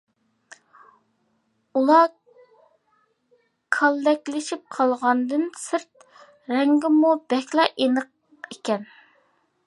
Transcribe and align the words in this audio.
ئۇلار 1.79 2.07
كاللەكلىشىپ 3.77 4.63
قالغاندىن 4.77 5.45
سىرت، 5.65 6.07
رەڭگىمۇ 6.55 7.13
بەكلا 7.35 7.67
قېنىق 7.75 8.09
ئىكەن. 8.57 8.89